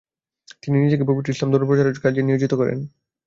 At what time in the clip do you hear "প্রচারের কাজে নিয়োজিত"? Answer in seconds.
1.69-2.51